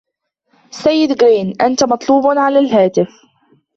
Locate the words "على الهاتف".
2.27-3.09